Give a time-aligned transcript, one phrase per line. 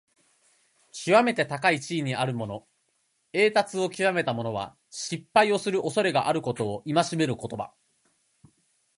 [0.91, 2.67] きわめて高い地位にあるもの、
[3.33, 7.71] 栄達をきわめた者は、失敗をするおそれがあることを戒める言葉。